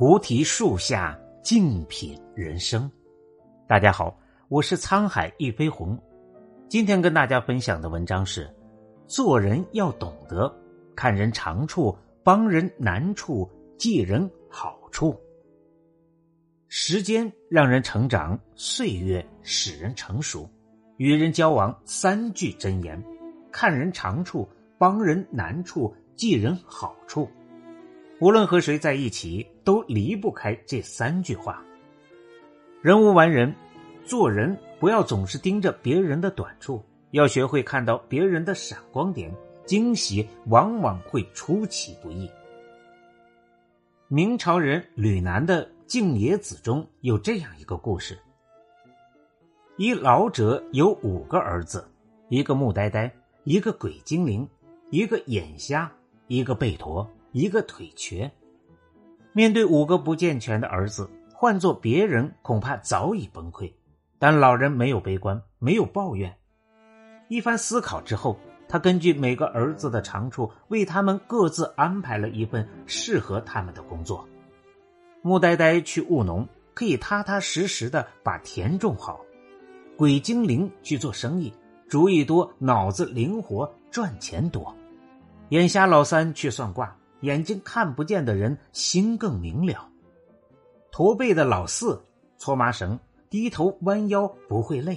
[0.00, 2.90] 菩提树下静品人生。
[3.68, 5.94] 大家好，我是沧海一飞鸿。
[6.70, 8.50] 今天跟大家分享的文章是：
[9.06, 10.50] 做人要懂得
[10.96, 11.94] 看人长处，
[12.24, 13.46] 帮人难处，
[13.76, 15.14] 记人好处。
[16.68, 20.48] 时间让人成长，岁月使人成熟。
[20.96, 23.04] 与人交往三句真言：
[23.52, 24.48] 看人长处，
[24.78, 27.28] 帮人难处，记人好处。
[28.20, 31.64] 无论和谁在一起，都离不开这三句话。
[32.82, 33.54] 人无完人，
[34.04, 39.34] 做人不要总是盯着别人的短处，要学会看到别人的闪光点，
[39.64, 42.30] 惊喜往往会出其不意。
[44.08, 48.18] 明朝人吕南的《静野子》中有这样一个故事：
[49.78, 51.90] 一老者有五个儿子，
[52.28, 53.10] 一个木呆呆，
[53.44, 54.46] 一个鬼精灵，
[54.90, 55.90] 一个眼瞎，
[56.26, 57.10] 一个背驼。
[57.32, 58.28] 一个腿瘸，
[59.32, 63.72] 面对五个不健全的儿子，换做别人恐怕早已崩溃。
[64.18, 66.36] 但老人没有悲观，没有抱怨。
[67.28, 68.36] 一番思考之后，
[68.68, 74.28] 他根据每个儿子的长处，为他们各自安排了一份适合他们的工作。
[75.22, 79.24] 木呆呆去务农，可以踏踏实实的把田种好；
[79.96, 81.52] 鬼精灵去做生意，
[81.88, 84.74] 主意多，脑子灵活，赚钱多；
[85.50, 86.96] 眼瞎老三去算卦。
[87.20, 89.88] 眼睛看不见的人心更明了。
[90.90, 92.00] 驼背的老四
[92.38, 94.96] 搓麻绳，低头弯腰不会累；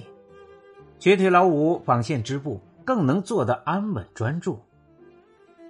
[0.98, 4.60] 瘸腿老五纺线织布，更能做得安稳专注。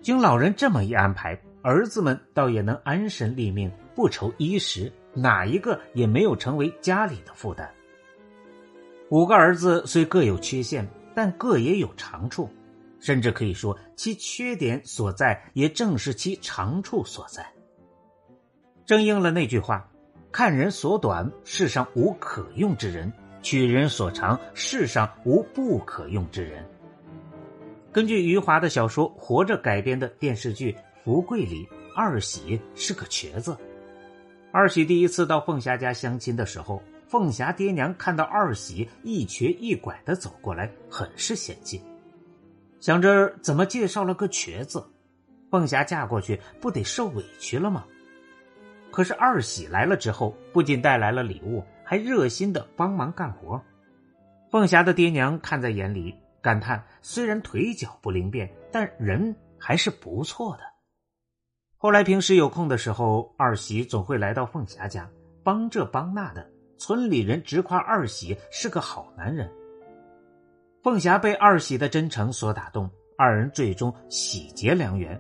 [0.01, 7.71] 经老人这么一安排，儿子们倒也能安身立命，不愁衣食，哪一个也没有成为家里的负担。
[9.11, 12.49] 五个儿子虽各有缺陷，但各也有长处。
[13.05, 17.47] 甚至可以说，其缺点所在，也正是其长处所在。
[18.87, 19.91] 正应了那句话
[20.33, 26.67] ：“看人所短，世上无可用之人；取人所长，世上无不可用之人。”
[27.93, 30.73] 根据余华的小说《活着》改编的电视剧
[31.05, 33.55] 《福贵》里，二喜是个瘸子。
[34.51, 41.83] 二喜第一次到凤霞家相亲的时候，凤霞爹娘看到二喜一瘸一拐的走过来，很是嫌弃。
[42.85, 44.87] 想着怎么介绍了个瘸子，
[45.51, 47.83] 凤霞嫁过去不得受委屈了吗？
[48.91, 53.59] 可是二喜来了之后，不仅带来了礼物，还热心的帮忙干活。
[54.51, 60.63] 凤霞的爹娘看在眼里，感叹：虽然腿脚不灵便，但人还是不错的。
[61.79, 65.09] 后来平时有空的时候，二喜总会来到凤霞家，
[65.43, 66.47] 帮这帮那的。
[66.77, 69.51] 村里人直夸二喜是个好男人。
[70.85, 75.19] 凤霞被二喜的真诚所打动，二人最终喜结良缘。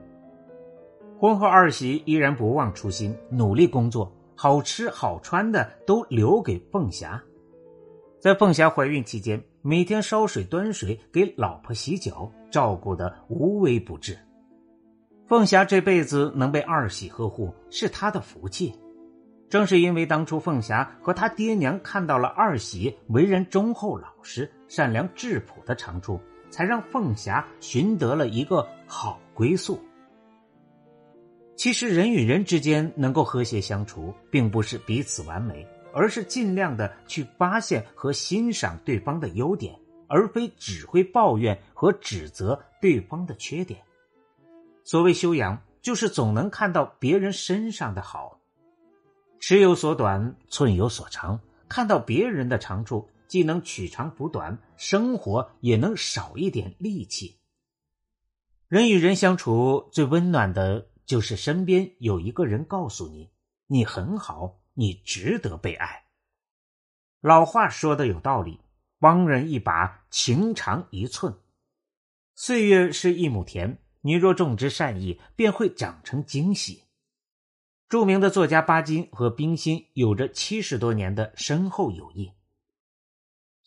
[1.18, 7.18] 婚后，二喜依然不忘初心，努力工作，好吃好穿的都留给凤霞。
[8.20, 14.18] 在凤霞怀孕期间，每天烧水端水给老婆洗脚，照顾的无微不至。
[15.26, 18.74] 凤霞这辈子能被二喜呵护，是她的福气。
[19.54, 26.20] 正是因为当初凤霞和她爹娘看到了二喜为人忠厚老实、善良质朴的长处，
[26.50, 29.80] 才让凤霞寻得了一个好归宿。
[31.54, 39.78] 其实，人与人之间能够和谐相处，并不是彼此完美，而是尽量的去发现和欣赏对方的优点，
[40.08, 43.80] 而非只会抱怨和指责对方的缺点。
[44.82, 48.40] 所谓修养，就是总能看到别人身上的好。
[49.40, 51.40] 尺有所短，寸有所长。
[51.68, 57.40] 看到别人的长处，既能取长补短，生活也能少一点戾气。
[58.68, 63.30] 人与人相处最温暖的，就是身边有一个人告诉你
[63.66, 66.04] ：“你很好，你值得被爱。”
[67.20, 68.60] 老话说的有道理
[69.00, 71.34] ：“帮人一把，情长一寸。”
[72.36, 76.83] 岁月是一亩田，你若种植善意，便会长成惊喜。
[77.94, 82.32] 著名的作家巴金和冰心有着七十多年的深厚友谊。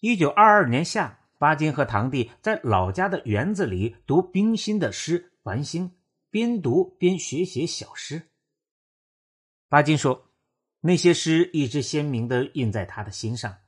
[0.01, 5.89] 一九二二年夏，巴金和堂弟在老家的园子里读冰心的诗《繁星》，
[6.29, 8.23] 边读边学写小诗。
[9.69, 10.33] 巴金说
[10.83, 13.59] ：“那些诗一直鲜明的印在他的心上，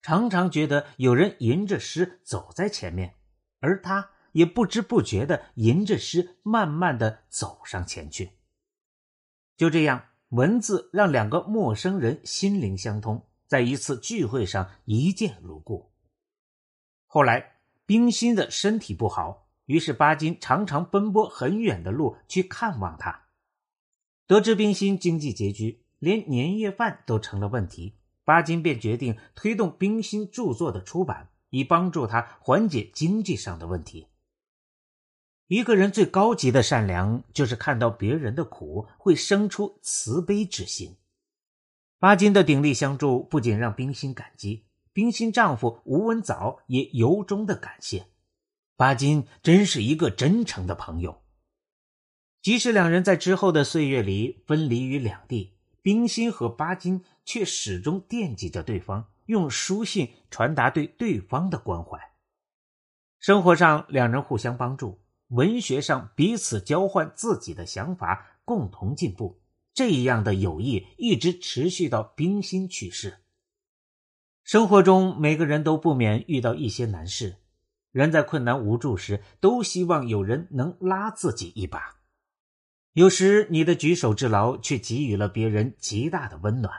[0.00, 3.16] 常常觉得有人吟着诗走在前面，
[3.58, 8.30] 而他也不知不觉的吟着诗，慢慢的走上前去。”
[9.56, 15.92] 就这样，文字让两个陌生人心灵相通，在一次聚会上一见如故。
[17.06, 23.26] 后来，冰心的身体不好，于是巴金常常奔波很远的路去看望他。
[24.26, 27.98] 得知冰心经济拮据，连年夜饭都成了问题。
[28.24, 34.08] 巴金便决定推动冰心著作的出版，以帮助他缓解经济上的问题。
[35.54, 40.96] 一个人最高级的善良，就是看到别人的苦，会生出慈悲之心。
[42.00, 48.06] 巴金的鼎力相助，不仅让冰心感激，冰心丈夫吴文藻也由衷的感谢。
[48.74, 51.22] 巴金真是一个真诚的朋友。
[52.42, 61.96] 即使两人在之后的岁月里分离于两地，冰心和巴金却始终惦记着对方，用书信传达对对方的关怀。
[63.20, 65.03] 生活上，两人互相帮助。
[65.28, 69.40] 文学上彼此交换自己的想法，共同进步，
[69.72, 73.18] 这样的友谊一直持续到冰心去世。
[74.42, 77.36] 生活中每个人都不免遇到一些难事，
[77.90, 81.96] 人在困难无助时，都希望有人能拉自己一把。
[82.92, 86.72] 有时你的举手之劳却给予了别人极大的温暖。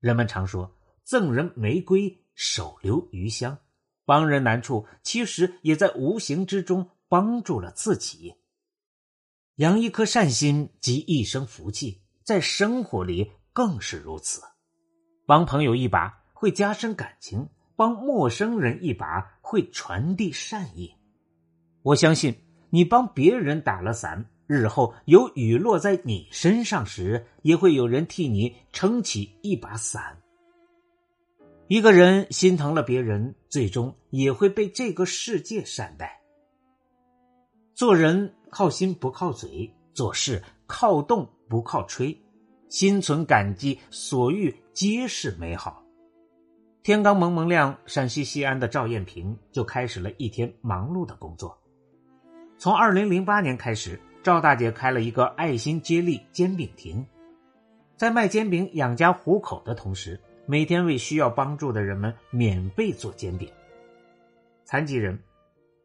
[0.00, 3.58] 人们常说“赠人玫瑰，手留余香”，
[4.04, 6.90] 帮人难处，其实也在无形之中。
[7.14, 8.34] 帮助了自己，
[9.58, 14.42] 养一颗善心即一生福气，在生活里更是如此。
[15.24, 20.92] 帮朋友一把会加深感情，帮陌生人一把会传递善意。
[21.82, 22.34] 我相信，
[22.70, 30.20] 你帮别人打了伞，日后有雨落在你身上时，也会有人替你撑起一把伞。
[31.68, 36.23] 一个人心疼了别人，最终也会被这个世界善待。
[37.74, 42.16] 做人靠心不靠嘴，做事靠动不靠吹，
[42.68, 45.82] 心存感激，所遇皆是美好。
[46.84, 51.58] 天刚蒙蒙亮，陕西西安的赵艳萍就开始了一天忙碌的工作。
[52.58, 57.04] 从二零零八年开始，赵大姐开了一个爱心接力煎饼亭，
[57.96, 63.50] 在卖煎饼养家糊口的同时，每天为需要帮助的人们免费做煎饼。
[64.64, 65.18] 残疾人、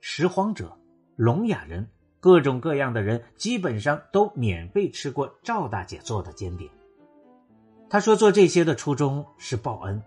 [0.02, 0.79] 拾荒者。
[1.20, 1.86] 聋哑人，
[2.22, 6.70] 各种各样的人，基本上都免费吃过赵大姐做的煎饼。
[7.90, 10.02] 她说做这些的初衷是报恩。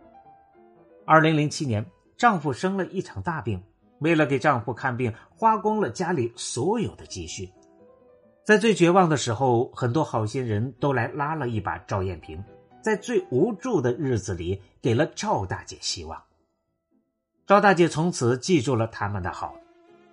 [1.05, 1.85] 二零零七年，
[2.17, 3.62] 丈夫生了一场大病，
[3.99, 7.53] 为了给丈夫看病，花光了家里所有的积蓄。
[8.43, 12.43] 在最绝望的时候，很多好心人都来拉了一把赵艳萍，
[12.82, 16.23] 在最无助的日子里，给了赵大姐希望。
[17.47, 19.55] 赵大姐从此记住了他们的好。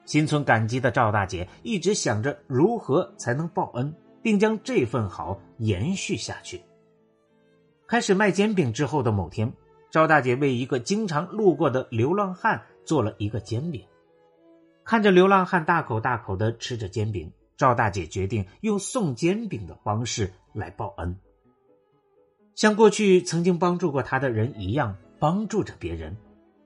[0.10, 6.60] 心存感激的赵大姐一直想着如何才能报恩，并将这份好延续下去。
[7.86, 9.54] 开始卖煎饼之后的某天，
[9.92, 13.86] 赵大姐为一个经常路过的流浪汉做了一个煎饼。
[14.84, 21.16] 看着流浪汉大口大口的吃着煎饼，赵大姐决定用送煎饼的方式来报恩，
[22.56, 26.18] 像过去曾经帮助过他的人一样帮助着别人。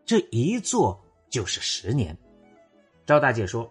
[0.06, 2.18] 这一做就是十年。
[3.06, 3.70] 赵大姐说：“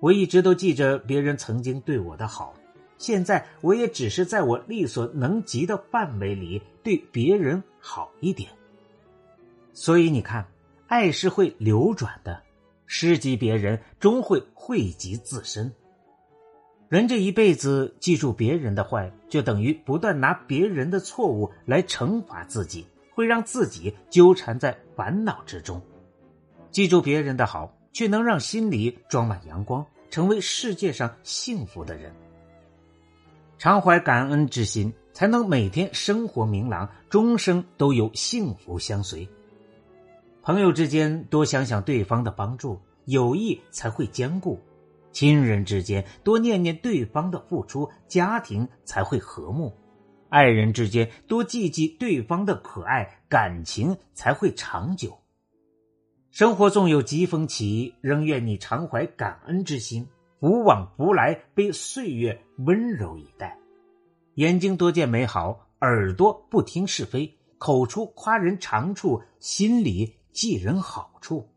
[0.00, 2.52] 我一直都记着别人曾经对我的好，
[2.98, 8.50] 现在我也只是在我力所能及的范围里对别人好一点。
[9.72, 10.48] 所以你看，
[10.88, 12.42] 爱是会流转的，
[12.86, 15.72] 施及别人终会惠及自身。
[16.88, 25.80] 人这一辈子记住别人的坏，就等于不断拿别人的错误来惩罚自己，会让自己纠缠在烦恼之中。
[26.72, 32.12] 记住别人的好。”却能让心里装满阳光，成为世界上幸福的人。
[33.56, 39.26] 常怀感恩之心，才能每天生活明朗，终生都有幸福相随。
[40.42, 44.58] 朋友之间多想想对方的帮助，友谊才会坚固；
[45.10, 49.72] 亲人之间多念念对方的付出，家庭才会和睦；
[50.28, 55.18] 爱人之间多记记对方的可爱，感情才会长久。
[56.38, 60.06] 生活纵有疾风起，仍愿你常怀感恩之心，
[60.38, 63.56] 福往不来，被岁月温柔以待。
[64.34, 71.48] 眼睛多见美好，耳朵不听是非，口出夸人长处，心里记人好处。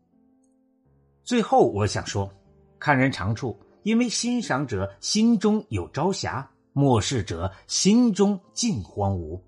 [1.24, 2.32] 最后，我想说，
[2.78, 9.38] 看人长处，因为欣赏者心中有朝霞；漠视者心中尽荒芜。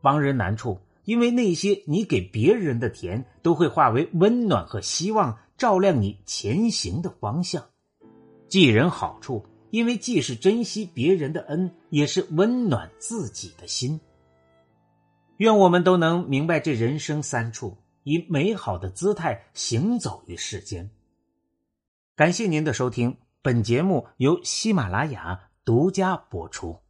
[0.00, 0.80] 帮人难处。
[1.06, 7.64] 因为那些你给别人的甜，都会化为温暖和希望，照亮你前行的方向。
[8.48, 14.00] 记人好处，因为既是珍惜别人的恩，也是温暖自己的心。
[15.38, 20.90] 愿我们都能明白这人生三处，以美好的姿态行走于世间。
[22.16, 26.85] 感谢您的收听，本节目由喜马拉雅独家播出。